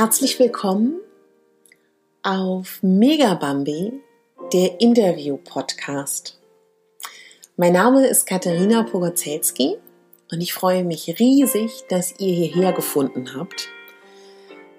Herzlich 0.00 0.38
willkommen 0.38 0.98
auf 2.22 2.78
Megabambi, 2.80 4.00
der 4.50 4.80
Interview-Podcast. 4.80 6.40
Mein 7.58 7.74
Name 7.74 8.06
ist 8.06 8.24
Katharina 8.24 8.82
Pogozelski 8.84 9.76
und 10.32 10.40
ich 10.40 10.54
freue 10.54 10.84
mich 10.84 11.18
riesig, 11.20 11.82
dass 11.90 12.18
ihr 12.18 12.32
hierher 12.32 12.72
gefunden 12.72 13.34
habt. 13.36 13.68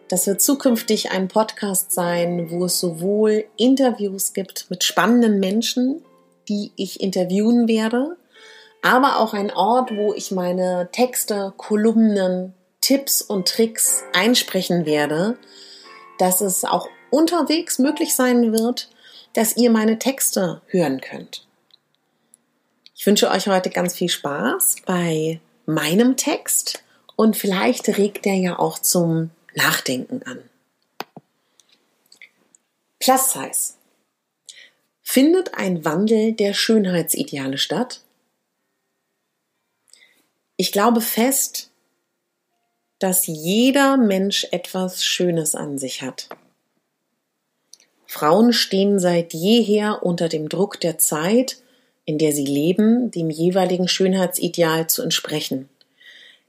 Das 0.09 0.25
wird 0.25 0.41
zukünftig 0.41 1.11
ein 1.11 1.27
Podcast 1.27 1.91
sein, 1.91 2.49
wo 2.49 2.65
es 2.65 2.79
sowohl 2.79 3.45
Interviews 3.57 4.33
gibt 4.33 4.71
mit 4.71 4.83
spannenden 4.83 5.39
Menschen, 5.39 6.03
die 6.49 6.71
ich 6.77 6.99
interviewen 6.99 7.67
werde, 7.67 8.17
aber 8.81 9.19
auch 9.19 9.35
ein 9.35 9.51
Ort, 9.51 9.95
wo 9.95 10.15
ich 10.15 10.31
meine 10.31 10.89
Texte, 10.91 11.53
Kolumnen, 11.57 12.55
Tipps 12.81 13.21
und 13.21 13.47
Tricks 13.47 14.03
einsprechen 14.13 14.85
werde, 14.85 15.37
dass 16.17 16.41
es 16.41 16.63
auch 16.63 16.89
unterwegs 17.09 17.79
möglich 17.79 18.15
sein 18.15 18.51
wird, 18.51 18.89
dass 19.33 19.55
ihr 19.55 19.69
meine 19.71 19.99
Texte 19.99 20.61
hören 20.67 20.99
könnt. 20.99 21.47
Ich 22.95 23.05
wünsche 23.05 23.29
euch 23.31 23.47
heute 23.47 23.69
ganz 23.69 23.95
viel 23.95 24.09
Spaß 24.09 24.77
bei 24.85 25.39
meinem 25.65 26.17
Text 26.17 26.83
und 27.15 27.37
vielleicht 27.37 27.87
regt 27.97 28.25
er 28.25 28.35
ja 28.35 28.59
auch 28.59 28.79
zum 28.79 29.31
Nachdenken 29.55 30.23
an. 30.23 30.39
Plus 32.99 33.31
Size. 33.31 33.73
Findet 35.01 35.55
ein 35.55 35.83
Wandel 35.83 36.33
der 36.33 36.53
Schönheitsideale 36.53 37.57
statt? 37.57 38.01
Ich 40.55 40.71
glaube 40.71 41.01
fest, 41.01 41.70
dass 43.01 43.25
jeder 43.25 43.97
Mensch 43.97 44.45
etwas 44.51 45.03
Schönes 45.03 45.55
an 45.55 45.79
sich 45.79 46.03
hat. 46.03 46.29
Frauen 48.05 48.53
stehen 48.53 48.99
seit 48.99 49.33
jeher 49.33 50.03
unter 50.03 50.29
dem 50.29 50.49
Druck 50.49 50.79
der 50.79 50.99
Zeit, 50.99 51.57
in 52.05 52.19
der 52.19 52.31
sie 52.31 52.45
leben, 52.45 53.09
dem 53.09 53.31
jeweiligen 53.31 53.87
Schönheitsideal 53.87 54.85
zu 54.85 55.01
entsprechen. 55.01 55.67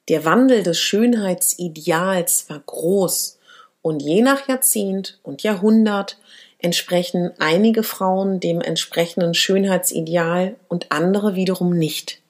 Der 0.09 0.27
Wandel 0.27 0.63
des 0.63 0.79
Schönheitsideals 0.79 2.51
war 2.51 2.61
groß 2.61 3.39
und 3.81 4.03
je 4.03 4.21
nach 4.21 4.47
Jahrzehnt 4.47 5.21
und 5.23 5.43
Jahrhundert 5.43 6.19
entsprechen 6.59 7.31
einige 7.39 7.83
Frauen 7.83 8.41
dem 8.41 8.61
entsprechenden 8.61 9.33
Schönheitsideal 9.33 10.57
und 10.69 10.93
andere 10.93 11.35
wiederum 11.35 11.71
nicht. 11.71 12.21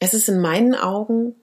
Es 0.00 0.14
ist 0.14 0.28
in 0.28 0.40
meinen 0.40 0.74
Augen 0.74 1.36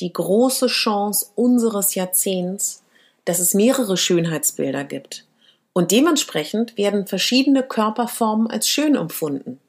die 0.00 0.12
große 0.12 0.66
Chance 0.68 1.26
unseres 1.34 1.94
Jahrzehnts, 1.94 2.82
dass 3.24 3.38
es 3.38 3.54
mehrere 3.54 3.96
Schönheitsbilder 3.96 4.84
gibt. 4.84 5.24
Und 5.72 5.90
dementsprechend 5.90 6.76
werden 6.76 7.06
verschiedene 7.06 7.62
Körperformen 7.62 8.48
als 8.48 8.68
schön 8.68 8.94
empfunden. 8.96 9.60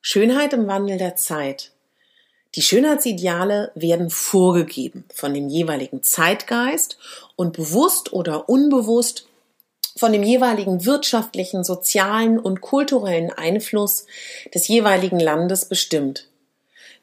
Schönheit 0.00 0.52
im 0.52 0.66
Wandel 0.66 0.98
der 0.98 1.16
Zeit. 1.16 1.72
Die 2.54 2.62
Schönheitsideale 2.62 3.72
werden 3.74 4.10
vorgegeben 4.10 5.04
von 5.12 5.34
dem 5.34 5.48
jeweiligen 5.48 6.02
Zeitgeist 6.02 6.98
und 7.36 7.54
bewusst 7.54 8.12
oder 8.12 8.48
unbewusst 8.48 9.26
von 9.96 10.12
dem 10.12 10.22
jeweiligen 10.22 10.84
wirtschaftlichen, 10.84 11.64
sozialen 11.64 12.38
und 12.38 12.60
kulturellen 12.60 13.30
Einfluss 13.30 14.06
des 14.52 14.68
jeweiligen 14.68 15.20
Landes 15.20 15.64
bestimmt. 15.64 16.28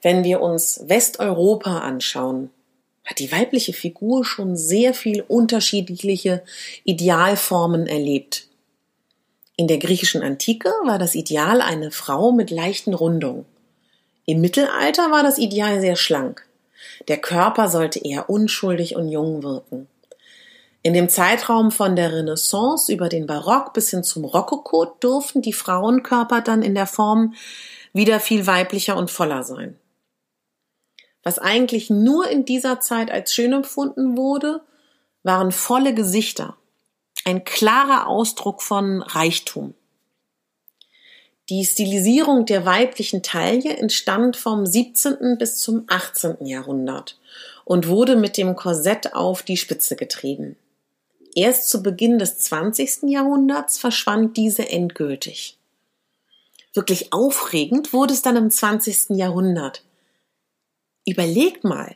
Wenn 0.01 0.23
wir 0.23 0.41
uns 0.41 0.81
Westeuropa 0.87 1.79
anschauen, 1.79 2.49
hat 3.05 3.19
die 3.19 3.31
weibliche 3.31 3.73
Figur 3.73 4.25
schon 4.25 4.55
sehr 4.55 4.93
viel 4.93 5.23
unterschiedliche 5.27 6.43
Idealformen 6.83 7.85
erlebt. 7.85 8.47
In 9.57 9.67
der 9.67 9.77
griechischen 9.77 10.23
Antike 10.23 10.69
war 10.85 10.97
das 10.97 11.13
Ideal 11.13 11.61
eine 11.61 11.91
Frau 11.91 12.31
mit 12.31 12.49
leichten 12.49 12.95
Rundungen. 12.95 13.45
Im 14.25 14.41
Mittelalter 14.41 15.11
war 15.11 15.21
das 15.21 15.37
Ideal 15.37 15.81
sehr 15.81 15.95
schlank. 15.95 16.47
Der 17.07 17.17
Körper 17.17 17.67
sollte 17.67 17.99
eher 17.99 18.29
unschuldig 18.29 18.95
und 18.95 19.09
jung 19.09 19.43
wirken. 19.43 19.87
In 20.83 20.93
dem 20.93 21.09
Zeitraum 21.09 21.69
von 21.69 21.95
der 21.95 22.11
Renaissance 22.11 22.91
über 22.91 23.07
den 23.07 23.27
Barock 23.27 23.73
bis 23.73 23.91
hin 23.91 24.03
zum 24.03 24.25
Rokoko 24.25 24.85
durften 24.99 25.43
die 25.43 25.53
Frauenkörper 25.53 26.41
dann 26.41 26.63
in 26.63 26.73
der 26.73 26.87
Form 26.87 27.35
wieder 27.93 28.19
viel 28.19 28.47
weiblicher 28.47 28.97
und 28.97 29.11
voller 29.11 29.43
sein 29.43 29.77
was 31.23 31.39
eigentlich 31.39 31.89
nur 31.89 32.29
in 32.29 32.45
dieser 32.45 32.79
Zeit 32.79 33.11
als 33.11 33.33
schön 33.33 33.53
empfunden 33.53 34.17
wurde, 34.17 34.61
waren 35.23 35.51
volle 35.51 35.93
Gesichter, 35.93 36.55
ein 37.25 37.43
klarer 37.43 38.07
Ausdruck 38.07 38.61
von 38.61 39.01
Reichtum. 39.03 39.73
Die 41.49 41.65
Stilisierung 41.65 42.45
der 42.45 42.65
weiblichen 42.65 43.23
Taille 43.23 43.75
entstand 43.75 44.37
vom 44.37 44.65
17. 44.65 45.37
bis 45.37 45.57
zum 45.59 45.83
18. 45.87 46.45
Jahrhundert 46.45 47.19
und 47.65 47.87
wurde 47.87 48.15
mit 48.15 48.37
dem 48.37 48.55
Korsett 48.55 49.13
auf 49.13 49.43
die 49.43 49.57
Spitze 49.57 49.95
getrieben. 49.95 50.55
Erst 51.35 51.69
zu 51.69 51.83
Beginn 51.83 52.19
des 52.19 52.39
20. 52.39 53.03
Jahrhunderts 53.03 53.77
verschwand 53.77 54.37
diese 54.37 54.69
endgültig. 54.69 55.57
Wirklich 56.73 57.11
aufregend 57.11 57.91
wurde 57.91 58.13
es 58.13 58.21
dann 58.21 58.37
im 58.37 58.49
20. 58.49 59.17
Jahrhundert, 59.17 59.83
Überlegt 61.05 61.63
mal, 61.63 61.95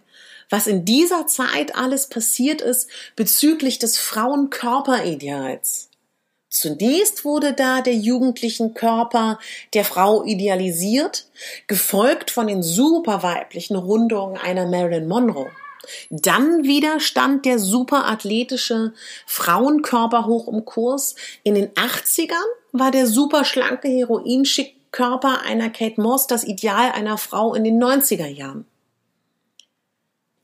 was 0.50 0.68
in 0.68 0.86
dieser 0.86 1.28
Zeit 1.28 1.76
alles 1.76 2.08
passiert 2.08 2.62
ist 2.62 2.90
bezüglich 3.16 3.80
des 3.80 3.98
Frauenkörperideals. 3.98 5.90
Zunächst 6.50 7.26
wurde 7.26 7.54
da 7.54 7.82
der 7.82 7.96
jugendlichen 7.96 8.74
Körper 8.74 9.40
der 9.74 9.84
Frau 9.84 10.24
idealisiert, 10.24 11.26
gefolgt 11.68 12.32
von 12.32 12.48
den 12.48 12.64
superweiblichen 12.64 13.76
Rundungen 13.76 14.38
einer 14.38 14.66
Marilyn 14.66 15.08
Monroe. 15.08 15.50
Dann 16.10 16.64
wieder 16.64 17.00
stand 17.00 17.46
der 17.46 17.60
superathletische 17.60 18.94
Frauenkörper 19.28 20.26
hoch 20.26 20.48
im 20.48 20.66
Kurs. 20.66 21.16
In 21.44 21.56
den 21.56 21.70
80ern 21.72 22.34
war 22.72 22.92
der 22.92 23.06
superschlanke 23.06 23.88
Heroinschick-Körper 23.88 25.42
einer 25.42 25.70
Kate 25.70 26.02
Moss 26.02 26.26
das 26.28 26.44
Ideal 26.44 26.92
einer 26.94 27.18
Frau 27.18 27.54
in 27.54 27.64
den 27.64 27.84
90er 27.84 28.28
Jahren. 28.28 28.66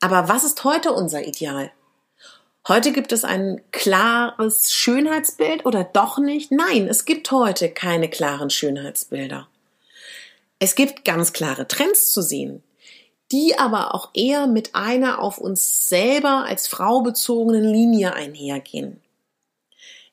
Aber 0.02 0.28
was 0.28 0.44
ist 0.44 0.64
heute 0.64 0.92
unser 0.94 1.26
Ideal? 1.26 1.72
Heute 2.68 2.92
gibt 2.92 3.12
es 3.12 3.24
ein 3.24 3.62
klares 3.72 4.74
Schönheitsbild 4.74 5.66
oder 5.66 5.84
doch 5.84 6.18
nicht? 6.18 6.52
Nein, 6.52 6.88
es 6.88 7.06
gibt 7.06 7.32
heute 7.32 7.70
keine 7.70 8.10
klaren 8.10 8.50
Schönheitsbilder. 8.50 9.48
Es 10.58 10.76
gibt 10.76 11.06
ganz 11.06 11.34
klare 11.34 11.68
Trends 11.68 12.12
zu 12.12 12.22
sehen, 12.24 12.64
die 13.32 13.58
aber 13.58 13.94
auch 13.94 14.10
eher 14.14 14.48
mit 14.48 14.74
einer 14.74 15.20
auf 15.20 15.38
uns 15.38 15.88
selber 15.88 16.46
als 16.46 16.68
Frau 16.68 17.02
bezogenen 17.02 17.64
Linie 17.64 18.14
einhergehen. 18.14 19.02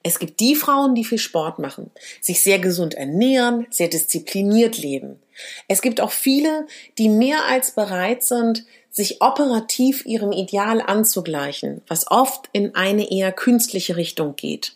Es 0.03 0.19
gibt 0.19 0.41
die 0.41 0.55
Frauen, 0.55 0.95
die 0.95 1.05
viel 1.05 1.19
Sport 1.19 1.59
machen, 1.59 1.91
sich 2.21 2.43
sehr 2.43 2.59
gesund 2.59 2.95
ernähren, 2.95 3.67
sehr 3.71 3.89
diszipliniert 3.89 4.77
leben. 4.79 5.21
Es 5.69 5.83
gibt 5.83 6.01
auch 6.01 6.11
viele, 6.11 6.67
die 6.99 7.09
mehr 7.09 7.45
als 7.47 7.73
bereit 7.73 8.23
sind, 8.23 8.65
sich 8.91 9.21
operativ 9.21 10.05
ihrem 10.07 10.33
Ideal 10.33 10.81
anzugleichen, 10.81 11.83
was 11.87 12.11
oft 12.11 12.49
in 12.53 12.75
eine 12.75 13.11
eher 13.11 13.33
künstliche 13.33 13.97
Richtung 13.97 14.35
geht. 14.37 14.75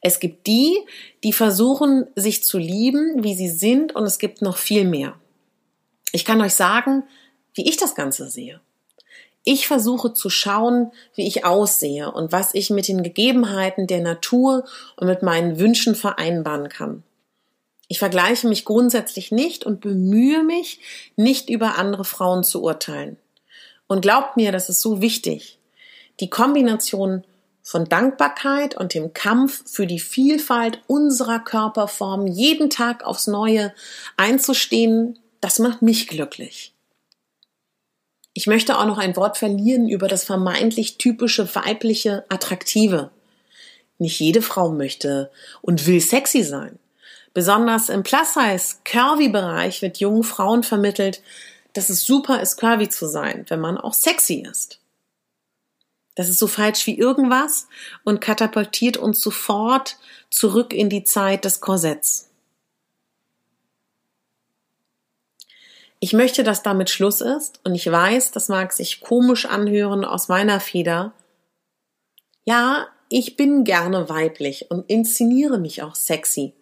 Es 0.00 0.20
gibt 0.20 0.46
die, 0.46 0.78
die 1.24 1.32
versuchen, 1.32 2.06
sich 2.14 2.44
zu 2.44 2.58
lieben, 2.58 3.24
wie 3.24 3.34
sie 3.34 3.48
sind, 3.48 3.94
und 3.94 4.04
es 4.04 4.18
gibt 4.18 4.42
noch 4.42 4.56
viel 4.56 4.84
mehr. 4.84 5.14
Ich 6.12 6.24
kann 6.24 6.40
euch 6.40 6.54
sagen, 6.54 7.04
wie 7.54 7.68
ich 7.68 7.76
das 7.76 7.94
Ganze 7.94 8.28
sehe. 8.28 8.60
Ich 9.44 9.66
versuche 9.66 10.12
zu 10.12 10.30
schauen, 10.30 10.92
wie 11.14 11.26
ich 11.26 11.44
aussehe 11.44 12.12
und 12.12 12.32
was 12.32 12.54
ich 12.54 12.70
mit 12.70 12.86
den 12.86 13.02
Gegebenheiten 13.02 13.86
der 13.86 14.00
Natur 14.00 14.64
und 14.96 15.06
mit 15.06 15.22
meinen 15.22 15.58
Wünschen 15.58 15.94
vereinbaren 15.94 16.68
kann. 16.68 17.02
Ich 17.88 17.98
vergleiche 17.98 18.46
mich 18.46 18.66
grundsätzlich 18.66 19.32
nicht 19.32 19.64
und 19.64 19.80
bemühe 19.80 20.44
mich, 20.44 20.80
nicht 21.16 21.48
über 21.48 21.78
andere 21.78 22.04
Frauen 22.04 22.44
zu 22.44 22.62
urteilen. 22.62 23.16
Und 23.86 24.02
glaubt 24.02 24.36
mir, 24.36 24.52
das 24.52 24.68
ist 24.68 24.82
so 24.82 25.00
wichtig. 25.00 25.58
Die 26.20 26.28
Kombination 26.28 27.24
von 27.62 27.86
Dankbarkeit 27.86 28.76
und 28.76 28.92
dem 28.92 29.14
Kampf 29.14 29.62
für 29.70 29.86
die 29.86 30.00
Vielfalt 30.00 30.82
unserer 30.86 31.38
Körperform 31.38 32.26
jeden 32.26 32.70
Tag 32.70 33.04
aufs 33.04 33.26
Neue 33.26 33.74
einzustehen, 34.16 35.18
das 35.40 35.58
macht 35.58 35.80
mich 35.80 36.08
glücklich. 36.08 36.74
Ich 38.34 38.46
möchte 38.46 38.78
auch 38.78 38.86
noch 38.86 38.98
ein 38.98 39.16
Wort 39.16 39.36
verlieren 39.38 39.88
über 39.88 40.08
das 40.08 40.24
vermeintlich 40.24 40.98
typische 40.98 41.54
weibliche 41.54 42.24
Attraktive. 42.28 43.10
Nicht 43.98 44.20
jede 44.20 44.42
Frau 44.42 44.70
möchte 44.70 45.30
und 45.60 45.86
will 45.86 46.00
sexy 46.00 46.42
sein. 46.44 46.78
Besonders 47.38 47.88
im 47.88 48.02
Plus-Size-Curvy-Bereich 48.02 49.80
wird 49.80 49.98
jungen 49.98 50.24
Frauen 50.24 50.64
vermittelt, 50.64 51.22
dass 51.72 51.88
es 51.88 52.04
super 52.04 52.42
ist, 52.42 52.56
curvy 52.56 52.88
zu 52.88 53.06
sein, 53.06 53.44
wenn 53.46 53.60
man 53.60 53.78
auch 53.78 53.94
sexy 53.94 54.44
ist. 54.50 54.80
Das 56.16 56.28
ist 56.28 56.40
so 56.40 56.48
falsch 56.48 56.84
wie 56.88 56.98
irgendwas 56.98 57.68
und 58.02 58.20
katapultiert 58.20 58.96
uns 58.96 59.20
sofort 59.20 59.98
zurück 60.30 60.72
in 60.72 60.90
die 60.90 61.04
Zeit 61.04 61.44
des 61.44 61.60
Korsetts. 61.60 62.28
Ich 66.00 66.12
möchte, 66.14 66.42
dass 66.42 66.64
damit 66.64 66.90
Schluss 66.90 67.20
ist 67.20 67.60
und 67.62 67.76
ich 67.76 67.88
weiß, 67.88 68.32
das 68.32 68.48
mag 68.48 68.72
sich 68.72 69.00
komisch 69.00 69.46
anhören 69.46 70.04
aus 70.04 70.26
meiner 70.26 70.58
Feder. 70.58 71.12
Ja, 72.44 72.88
ich 73.08 73.36
bin 73.36 73.62
gerne 73.62 74.08
weiblich 74.08 74.72
und 74.72 74.90
inszeniere 74.90 75.58
mich 75.58 75.84
auch 75.84 75.94
sexy. 75.94 76.52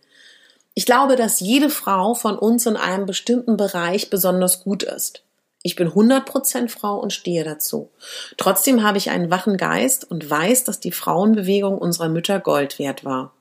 Ich 0.79 0.85
glaube, 0.85 1.17
dass 1.17 1.41
jede 1.41 1.71
Frau 1.71 2.13
von 2.13 2.39
uns 2.39 2.67
in 2.67 2.77
einem 2.77 3.07
bestimmten 3.07 3.57
Bereich 3.57 4.11
besonders 4.11 4.63
gut 4.63 4.83
ist. 4.83 5.23
Ich 5.63 5.75
bin 5.75 5.89
100% 5.89 6.69
Frau 6.69 6.99
und 6.99 7.15
stehe 7.15 7.45
dazu. 7.45 7.89
Trotzdem 8.37 8.83
habe 8.83 8.99
ich 8.99 9.09
einen 9.09 9.31
wachen 9.31 9.57
Geist 9.57 10.09
und 10.09 10.29
weiß, 10.29 10.65
dass 10.65 10.79
die 10.79 10.93
Frauenbewegung 10.93 11.79
unserer 11.79 12.11
Mütter 12.11 12.41
Gold 12.41 12.79
wert 12.79 13.07
war. 13.07 13.33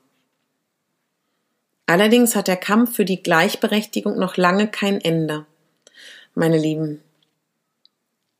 Allerdings 1.84 2.34
hat 2.34 2.48
der 2.48 2.56
Kampf 2.56 2.96
für 2.96 3.04
die 3.04 3.22
Gleichberechtigung 3.22 4.18
noch 4.18 4.38
lange 4.38 4.66
kein 4.66 4.98
Ende. 4.98 5.44
Meine 6.34 6.56
Lieben, 6.56 7.02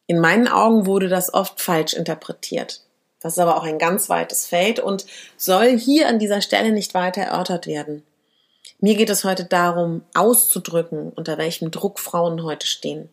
in 0.07 0.21
meinen 0.21 0.49
Augen 0.49 0.87
wurde 0.87 1.09
das 1.09 1.35
oft 1.35 1.61
falsch 1.61 1.93
interpretiert. 1.93 2.81
Das 3.21 3.35
ist 3.35 3.41
aber 3.41 3.59
auch 3.59 3.65
ein 3.65 3.79
ganz 3.79 4.09
weites 4.09 4.47
Feld 4.47 4.81
und 4.81 5.05
soll 5.37 5.79
hier 5.79 6.09
an 6.09 6.19
dieser 6.19 6.41
Stelle 6.41 6.73
nicht 6.73 6.95
weiter 6.95 7.21
erörtert 7.21 7.67
werden. 7.67 8.03
Mir 8.79 8.95
geht 8.95 9.11
es 9.11 9.25
heute 9.25 9.45
darum, 9.45 10.03
auszudrücken, 10.15 11.11
unter 11.11 11.39
welchem 11.39 11.71
Druck 11.71 11.99
Frauen 11.99 12.43
heute 12.43 12.67
stehen. 12.67 13.09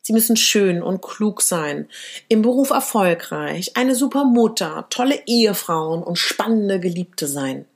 Sie 0.00 0.12
müssen 0.12 0.36
schön 0.36 0.82
und 0.82 1.02
klug 1.02 1.42
sein, 1.42 1.88
im 2.28 2.42
Beruf 2.42 2.70
erfolgreich, 2.70 3.76
eine 3.76 3.96
super 3.96 4.24
Mutter, 4.24 4.86
tolle 4.88 5.20
Ehefrauen 5.26 6.04
und 6.04 6.16
spannende 6.16 6.78
Geliebte 6.78 7.26
sein. 7.26 7.66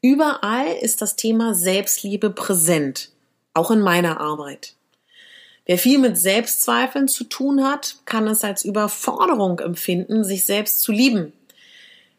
Überall 0.00 0.72
ist 0.80 1.02
das 1.02 1.16
Thema 1.16 1.54
Selbstliebe 1.54 2.30
präsent, 2.30 3.10
auch 3.52 3.70
in 3.70 3.80
meiner 3.80 4.20
Arbeit. 4.20 4.74
Wer 5.66 5.78
viel 5.78 5.98
mit 5.98 6.18
Selbstzweifeln 6.18 7.06
zu 7.06 7.24
tun 7.24 7.62
hat, 7.62 7.96
kann 8.04 8.26
es 8.26 8.42
als 8.42 8.64
Überforderung 8.64 9.60
empfinden, 9.60 10.24
sich 10.24 10.44
selbst 10.44 10.80
zu 10.80 10.90
lieben. 10.90 11.34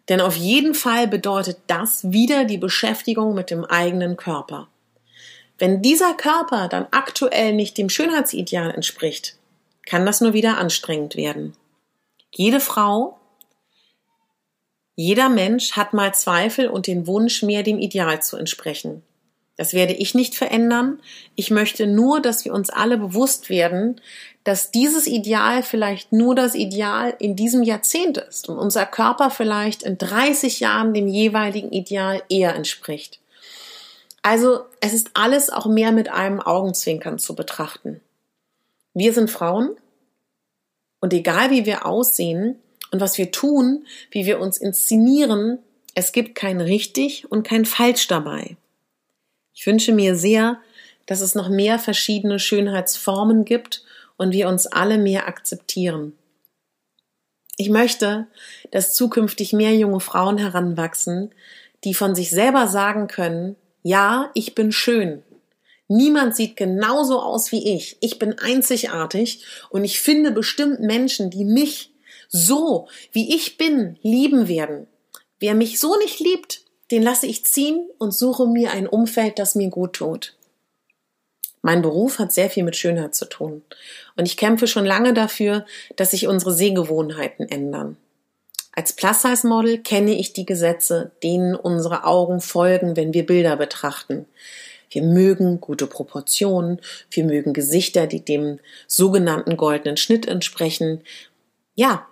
Denn 0.09 0.19
auf 0.19 0.35
jeden 0.35 0.73
Fall 0.73 1.07
bedeutet 1.07 1.59
das 1.67 2.11
wieder 2.11 2.45
die 2.45 2.57
Beschäftigung 2.57 3.33
mit 3.33 3.49
dem 3.49 3.63
eigenen 3.63 4.17
Körper. 4.17 4.67
Wenn 5.57 5.81
dieser 5.81 6.13
Körper 6.13 6.67
dann 6.67 6.87
aktuell 6.91 7.53
nicht 7.53 7.77
dem 7.77 7.89
Schönheitsideal 7.89 8.71
entspricht, 8.71 9.37
kann 9.85 10.05
das 10.05 10.19
nur 10.19 10.33
wieder 10.33 10.57
anstrengend 10.57 11.15
werden. 11.15 11.55
Jede 12.31 12.59
Frau, 12.59 13.17
jeder 14.95 15.29
Mensch 15.29 15.73
hat 15.73 15.93
mal 15.93 16.13
Zweifel 16.13 16.67
und 16.67 16.87
den 16.87 17.07
Wunsch, 17.07 17.43
mehr 17.43 17.63
dem 17.63 17.79
Ideal 17.79 18.21
zu 18.21 18.37
entsprechen. 18.37 19.03
Das 19.55 19.73
werde 19.73 19.93
ich 19.93 20.15
nicht 20.15 20.35
verändern. 20.35 20.99
Ich 21.35 21.51
möchte 21.51 21.85
nur, 21.85 22.21
dass 22.21 22.43
wir 22.43 22.53
uns 22.53 22.69
alle 22.69 22.97
bewusst 22.97 23.49
werden, 23.49 24.01
dass 24.43 24.71
dieses 24.71 25.05
Ideal 25.07 25.63
vielleicht 25.63 26.11
nur 26.11 26.35
das 26.35 26.55
Ideal 26.55 27.15
in 27.19 27.35
diesem 27.35 27.63
Jahrzehnt 27.63 28.17
ist 28.17 28.49
und 28.49 28.57
unser 28.57 28.85
Körper 28.85 29.29
vielleicht 29.29 29.83
in 29.83 29.97
30 29.97 30.59
Jahren 30.59 30.93
dem 30.93 31.07
jeweiligen 31.07 31.71
Ideal 31.71 32.23
eher 32.29 32.55
entspricht. 32.55 33.19
Also 34.23 34.61
es 34.79 34.93
ist 34.93 35.11
alles 35.13 35.49
auch 35.49 35.65
mehr 35.65 35.91
mit 35.91 36.09
einem 36.09 36.39
Augenzwinkern 36.39 37.19
zu 37.19 37.35
betrachten. 37.35 38.01
Wir 38.93 39.13
sind 39.13 39.29
Frauen 39.29 39.75
und 40.99 41.13
egal 41.13 41.51
wie 41.51 41.65
wir 41.65 41.85
aussehen 41.85 42.59
und 42.91 43.01
was 43.01 43.17
wir 43.17 43.31
tun, 43.31 43.85
wie 44.11 44.25
wir 44.25 44.39
uns 44.39 44.57
inszenieren, 44.57 45.59
es 45.95 46.11
gibt 46.11 46.35
kein 46.35 46.59
richtig 46.59 47.29
und 47.31 47.47
kein 47.47 47.65
falsch 47.65 48.07
dabei. 48.07 48.57
Ich 49.53 49.65
wünsche 49.65 49.93
mir 49.93 50.15
sehr, 50.15 50.59
dass 51.05 51.21
es 51.21 51.35
noch 51.35 51.49
mehr 51.49 51.79
verschiedene 51.79 52.39
Schönheitsformen 52.39 53.45
gibt 53.45 53.83
und 54.17 54.31
wir 54.31 54.47
uns 54.47 54.67
alle 54.67 54.97
mehr 54.97 55.27
akzeptieren. 55.27 56.13
Ich 57.57 57.69
möchte, 57.69 58.27
dass 58.71 58.95
zukünftig 58.95 59.53
mehr 59.53 59.75
junge 59.75 59.99
Frauen 59.99 60.37
heranwachsen, 60.37 61.33
die 61.83 61.93
von 61.93 62.15
sich 62.15 62.31
selber 62.31 62.67
sagen 62.67 63.07
können, 63.07 63.55
ja, 63.83 64.31
ich 64.33 64.55
bin 64.55 64.71
schön. 64.71 65.23
Niemand 65.87 66.35
sieht 66.35 66.55
genauso 66.55 67.21
aus 67.21 67.51
wie 67.51 67.75
ich. 67.75 67.97
Ich 67.99 68.17
bin 68.17 68.39
einzigartig 68.39 69.45
und 69.69 69.83
ich 69.83 69.99
finde 69.99 70.31
bestimmt 70.31 70.79
Menschen, 70.79 71.29
die 71.29 71.45
mich 71.45 71.91
so, 72.29 72.87
wie 73.11 73.35
ich 73.35 73.57
bin, 73.57 73.99
lieben 74.01 74.47
werden. 74.47 74.87
Wer 75.39 75.53
mich 75.53 75.79
so 75.79 75.97
nicht 75.97 76.19
liebt, 76.19 76.62
den 76.93 77.01
lasse 77.01 77.25
ich 77.25 77.43
ziehen 77.43 77.89
und 77.97 78.13
suche 78.13 78.45
mir 78.45 78.69
ein 78.69 78.85
Umfeld, 78.85 79.39
das 79.39 79.55
mir 79.55 79.69
gut 79.69 79.93
tut. 79.93 80.35
Mein 81.63 81.81
Beruf 81.81 82.19
hat 82.19 82.31
sehr 82.31 82.51
viel 82.51 82.61
mit 82.61 82.75
Schönheit 82.75 83.15
zu 83.15 83.25
tun. 83.25 83.63
Und 84.15 84.27
ich 84.27 84.37
kämpfe 84.37 84.67
schon 84.67 84.85
lange 84.85 85.15
dafür, 85.15 85.65
dass 85.95 86.11
sich 86.11 86.27
unsere 86.27 86.53
Sehgewohnheiten 86.53 87.49
ändern. 87.49 87.97
Als 88.73 88.93
Plus-Size-Model 88.93 89.79
kenne 89.79 90.13
ich 90.13 90.33
die 90.33 90.45
Gesetze, 90.45 91.11
denen 91.23 91.55
unsere 91.55 92.03
Augen 92.03 92.41
folgen, 92.41 92.95
wenn 92.95 93.11
wir 93.15 93.25
Bilder 93.25 93.57
betrachten. 93.57 94.27
Wir 94.91 95.01
mögen 95.01 95.59
gute 95.59 95.87
Proportionen, 95.87 96.79
wir 97.09 97.23
mögen 97.23 97.53
Gesichter, 97.53 98.05
die 98.05 98.23
dem 98.23 98.59
sogenannten 98.85 99.57
goldenen 99.57 99.97
Schnitt 99.97 100.27
entsprechen. 100.27 101.01
Ja, 101.73 102.05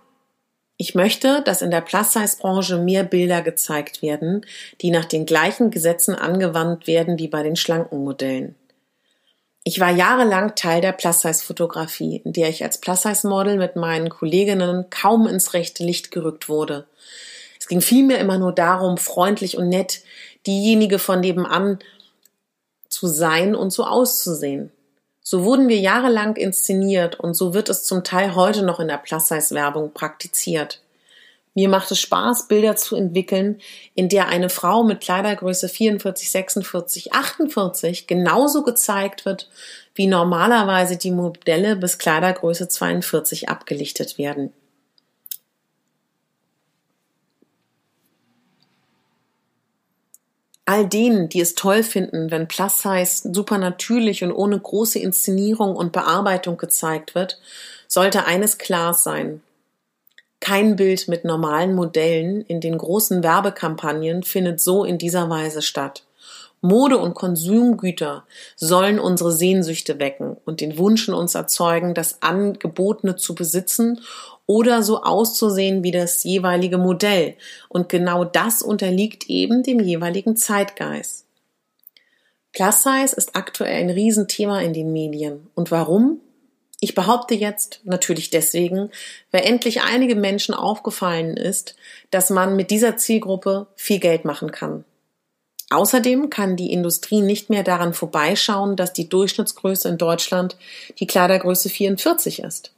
ich 0.81 0.95
möchte, 0.95 1.43
dass 1.43 1.61
in 1.61 1.69
der 1.69 1.81
Plus-Size-Branche 1.81 2.79
mehr 2.79 3.03
Bilder 3.03 3.43
gezeigt 3.43 4.01
werden, 4.01 4.43
die 4.81 4.89
nach 4.89 5.05
den 5.05 5.27
gleichen 5.27 5.69
Gesetzen 5.69 6.15
angewandt 6.15 6.87
werden 6.87 7.19
wie 7.19 7.27
bei 7.27 7.43
den 7.43 7.55
schlanken 7.55 8.03
Modellen. 8.03 8.55
Ich 9.63 9.79
war 9.79 9.91
jahrelang 9.91 10.55
Teil 10.55 10.81
der 10.81 10.93
Plus-Size-Fotografie, 10.93 12.23
in 12.25 12.33
der 12.33 12.49
ich 12.49 12.63
als 12.63 12.81
Plus-Size-Model 12.81 13.57
mit 13.57 13.75
meinen 13.75 14.09
Kolleginnen 14.09 14.89
kaum 14.89 15.27
ins 15.27 15.53
rechte 15.53 15.83
Licht 15.83 16.09
gerückt 16.09 16.49
wurde. 16.49 16.87
Es 17.59 17.67
ging 17.67 17.81
vielmehr 17.81 18.17
immer 18.17 18.39
nur 18.39 18.51
darum, 18.51 18.97
freundlich 18.97 19.59
und 19.59 19.69
nett 19.69 20.01
diejenige 20.47 20.97
von 20.97 21.19
nebenan 21.19 21.77
zu 22.89 23.05
sein 23.05 23.53
und 23.53 23.69
so 23.69 23.83
auszusehen. 23.83 24.71
So 25.31 25.45
wurden 25.45 25.69
wir 25.69 25.79
jahrelang 25.79 26.35
inszeniert 26.35 27.17
und 27.17 27.35
so 27.35 27.53
wird 27.53 27.69
es 27.69 27.85
zum 27.85 28.03
Teil 28.03 28.35
heute 28.35 28.63
noch 28.63 28.81
in 28.81 28.89
der 28.89 28.97
Plus-Size-Werbung 28.97 29.93
praktiziert. 29.93 30.81
Mir 31.53 31.69
macht 31.69 31.89
es 31.89 32.01
Spaß, 32.01 32.50
Bilder 32.50 32.75
zu 32.75 32.97
entwickeln, 32.97 33.61
in 33.95 34.09
der 34.09 34.27
eine 34.27 34.50
Frau 34.50 34.83
mit 34.83 35.00
Kleidergröße 35.00 35.69
44, 35.69 36.29
46, 36.29 37.13
48 37.13 38.07
genauso 38.07 38.63
gezeigt 38.63 39.23
wird, 39.23 39.50
wie 39.95 40.07
normalerweise 40.07 40.97
die 40.97 41.11
Modelle 41.11 41.77
bis 41.77 41.97
Kleidergröße 41.97 42.67
42 42.67 43.47
abgelichtet 43.47 44.17
werden. 44.17 44.51
All 50.81 50.88
denen, 50.88 51.29
die 51.29 51.41
es 51.41 51.53
toll 51.53 51.83
finden, 51.83 52.31
wenn 52.31 52.47
Plus 52.47 52.81
Size 52.81 53.31
super 53.31 53.59
natürlich 53.59 54.23
und 54.23 54.31
ohne 54.31 54.59
große 54.59 54.97
Inszenierung 54.97 55.75
und 55.75 55.91
Bearbeitung 55.91 56.57
gezeigt 56.57 57.13
wird, 57.13 57.39
sollte 57.88 58.25
eines 58.25 58.57
klar 58.57 58.95
sein. 58.95 59.43
Kein 60.39 60.77
Bild 60.77 61.07
mit 61.07 61.23
normalen 61.23 61.75
Modellen 61.75 62.41
in 62.41 62.61
den 62.61 62.79
großen 62.79 63.21
Werbekampagnen 63.21 64.23
findet 64.23 64.59
so 64.59 64.83
in 64.83 64.97
dieser 64.97 65.29
Weise 65.29 65.61
statt. 65.61 66.03
Mode 66.61 66.97
und 66.97 67.13
Konsumgüter 67.13 68.25
sollen 68.55 68.97
unsere 68.97 69.31
Sehnsüchte 69.31 70.00
wecken 70.00 70.38
und 70.45 70.61
den 70.61 70.79
Wunsch 70.79 71.07
in 71.07 71.13
uns 71.13 71.35
erzeugen, 71.35 71.93
das 71.93 72.23
Angebotene 72.23 73.17
zu 73.17 73.35
besitzen 73.35 74.01
oder 74.51 74.84
so 74.84 75.01
auszusehen 75.01 75.81
wie 75.81 75.91
das 75.91 76.25
jeweilige 76.25 76.77
Modell. 76.77 77.36
Und 77.70 77.88
genau 77.88 78.25
das 78.25 78.62
unterliegt 78.62 79.29
eben 79.29 79.63
dem 79.63 79.79
jeweiligen 79.79 80.36
Zeitgeist. 80.36 81.25
Plus 82.51 82.84
Size 82.84 83.15
ist 83.15 83.38
aktuell 83.38 83.79
ein 83.79 83.89
Riesenthema 83.89 84.60
in 84.60 84.74
den 84.74 84.91
Medien. 84.91 85.48
Und 85.55 85.72
warum? 85.72 86.20
Ich 86.81 86.96
behaupte 86.96 87.34
jetzt 87.34 87.79
natürlich 87.86 88.29
deswegen, 88.29 88.89
weil 89.31 89.46
endlich 89.46 89.84
einige 89.84 90.15
Menschen 90.15 90.53
aufgefallen 90.53 91.38
ist, 91.38 91.77
dass 92.10 92.29
man 92.29 92.58
mit 92.58 92.72
dieser 92.72 92.98
Zielgruppe 92.98 93.67
viel 93.75 94.00
Geld 94.00 94.25
machen 94.25 94.51
kann. 94.51 94.84
Außerdem 95.70 96.29
kann 96.29 96.58
die 96.58 96.74
Industrie 96.74 97.22
nicht 97.22 97.50
mehr 97.50 97.63
daran 97.63 97.93
vorbeischauen, 97.93 98.75
dass 98.75 98.91
die 98.91 99.08
Durchschnittsgröße 99.08 99.88
in 99.88 99.98
Deutschland 99.98 100.58
die 101.00 101.08
Kleidergröße 101.08 101.70
44 101.70 102.39
ist. 102.39 102.74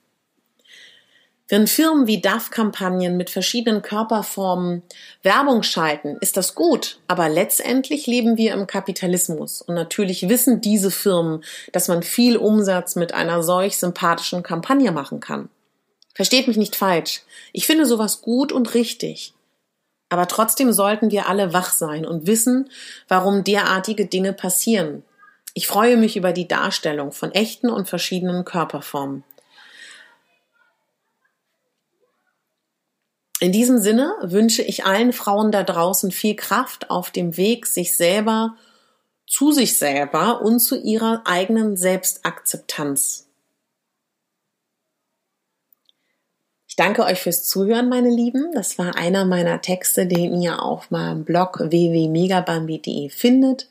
Wenn 1.53 1.67
Firmen 1.67 2.07
wie 2.07 2.19
DAF-Kampagnen 2.19 3.15
mit 3.15 3.29
verschiedenen 3.29 3.83
Körperformen 3.83 4.81
Werbung 5.21 5.61
schalten, 5.61 6.17
ist 6.19 6.35
das 6.35 6.55
gut, 6.55 6.97
aber 7.07 7.29
letztendlich 7.29 8.07
leben 8.07 8.37
wir 8.37 8.53
im 8.53 8.65
Kapitalismus 8.65 9.61
und 9.61 9.75
natürlich 9.75 10.27
wissen 10.29 10.61
diese 10.61 10.89
Firmen, 10.89 11.43
dass 11.71 11.89
man 11.89 12.01
viel 12.01 12.37
Umsatz 12.37 12.95
mit 12.95 13.13
einer 13.13 13.43
solch 13.43 13.77
sympathischen 13.77 14.41
Kampagne 14.41 14.91
machen 14.91 15.19
kann. 15.19 15.49
Versteht 16.15 16.47
mich 16.47 16.57
nicht 16.57 16.75
falsch. 16.75 17.21
Ich 17.51 17.67
finde 17.67 17.85
sowas 17.85 18.23
gut 18.23 18.51
und 18.51 18.73
richtig. 18.73 19.35
Aber 20.09 20.27
trotzdem 20.27 20.73
sollten 20.73 21.11
wir 21.11 21.29
alle 21.29 21.53
wach 21.53 21.71
sein 21.71 22.03
und 22.03 22.25
wissen, 22.25 22.67
warum 23.07 23.43
derartige 23.43 24.07
Dinge 24.07 24.33
passieren. 24.33 25.03
Ich 25.53 25.67
freue 25.67 25.97
mich 25.97 26.17
über 26.17 26.33
die 26.33 26.47
Darstellung 26.47 27.11
von 27.11 27.31
echten 27.31 27.69
und 27.69 27.87
verschiedenen 27.87 28.43
Körperformen. 28.43 29.23
In 33.43 33.51
diesem 33.51 33.77
Sinne 33.77 34.15
wünsche 34.21 34.61
ich 34.61 34.85
allen 34.85 35.11
Frauen 35.11 35.51
da 35.51 35.63
draußen 35.63 36.11
viel 36.11 36.33
Kraft 36.33 36.89
auf 36.89 37.11
dem 37.11 37.35
Weg, 37.35 37.65
sich 37.65 37.97
selber 37.97 38.55
zu 39.27 39.51
sich 39.51 39.77
selber 39.77 40.41
und 40.41 40.61
zu 40.61 40.79
ihrer 40.79 41.23
eigenen 41.25 41.75
Selbstakzeptanz. 41.75 43.27
Ich 46.69 46.77
danke 46.77 47.03
euch 47.03 47.19
fürs 47.19 47.45
Zuhören, 47.45 47.89
meine 47.89 48.09
Lieben. 48.09 48.53
Das 48.53 48.77
war 48.77 48.95
einer 48.95 49.25
meiner 49.25 49.59
Texte, 49.59 50.07
den 50.07 50.41
ihr 50.41 50.63
auf 50.63 50.89
meinem 50.89 51.25
Blog 51.25 51.59
www.megabambi.de 51.59 53.09
findet. 53.09 53.67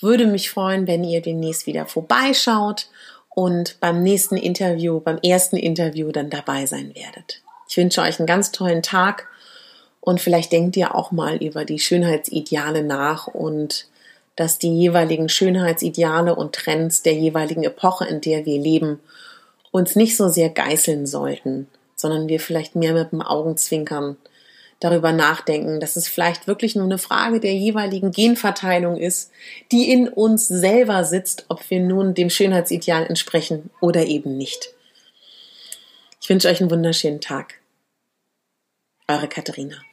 Würde 0.00 0.26
mich 0.26 0.48
freuen, 0.48 0.86
wenn 0.86 1.04
ihr 1.04 1.20
demnächst 1.20 1.66
wieder 1.66 1.84
vorbeischaut 1.84 2.88
und 3.28 3.78
beim 3.78 4.02
nächsten 4.02 4.38
Interview, 4.38 5.00
beim 5.00 5.18
ersten 5.18 5.58
Interview 5.58 6.12
dann 6.12 6.30
dabei 6.30 6.64
sein 6.64 6.94
werdet. 6.94 7.41
Ich 7.72 7.78
wünsche 7.78 8.02
euch 8.02 8.18
einen 8.18 8.26
ganz 8.26 8.52
tollen 8.52 8.82
Tag 8.82 9.28
und 10.02 10.20
vielleicht 10.20 10.52
denkt 10.52 10.76
ihr 10.76 10.94
auch 10.94 11.10
mal 11.10 11.42
über 11.42 11.64
die 11.64 11.78
Schönheitsideale 11.78 12.82
nach 12.82 13.28
und 13.28 13.86
dass 14.36 14.58
die 14.58 14.76
jeweiligen 14.78 15.30
Schönheitsideale 15.30 16.34
und 16.34 16.54
Trends 16.54 17.00
der 17.00 17.14
jeweiligen 17.14 17.64
Epoche, 17.64 18.04
in 18.04 18.20
der 18.20 18.44
wir 18.44 18.60
leben, 18.60 19.00
uns 19.70 19.96
nicht 19.96 20.18
so 20.18 20.28
sehr 20.28 20.50
geißeln 20.50 21.06
sollten, 21.06 21.66
sondern 21.96 22.28
wir 22.28 22.40
vielleicht 22.40 22.76
mehr 22.76 22.92
mit 22.92 23.10
dem 23.10 23.22
Augenzwinkern 23.22 24.18
darüber 24.78 25.12
nachdenken, 25.12 25.80
dass 25.80 25.96
es 25.96 26.08
vielleicht 26.08 26.46
wirklich 26.46 26.76
nur 26.76 26.84
eine 26.84 26.98
Frage 26.98 27.40
der 27.40 27.54
jeweiligen 27.54 28.10
Genverteilung 28.10 28.98
ist, 28.98 29.30
die 29.70 29.90
in 29.90 30.10
uns 30.10 30.46
selber 30.46 31.04
sitzt, 31.04 31.46
ob 31.48 31.70
wir 31.70 31.80
nun 31.80 32.12
dem 32.12 32.28
Schönheitsideal 32.28 33.06
entsprechen 33.06 33.70
oder 33.80 34.04
eben 34.04 34.36
nicht. 34.36 34.74
Ich 36.20 36.28
wünsche 36.28 36.48
euch 36.48 36.60
einen 36.60 36.70
wunderschönen 36.70 37.22
Tag. 37.22 37.61
Eure 39.08 39.28
Katharina. 39.28 39.91